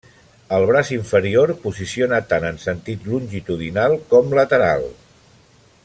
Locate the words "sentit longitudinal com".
2.65-4.35